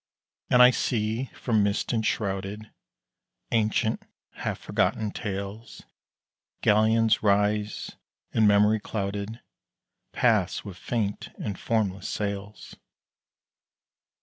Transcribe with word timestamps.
And 0.49 0.63
I 0.63 0.71
see 0.71 1.25
from 1.25 1.61
mist 1.61 1.93
enshrouded, 1.93 2.71
Ancient, 3.51 4.01
half 4.37 4.57
forgotten 4.57 5.11
tales 5.11 5.83
Galleons 6.63 7.21
rise, 7.21 7.91
and 8.33 8.47
memory 8.47 8.79
clouded, 8.79 9.41
Pass 10.11 10.65
with 10.65 10.77
faint 10.77 11.29
and 11.37 11.59
formless 11.59 12.09
sails. 12.09 12.75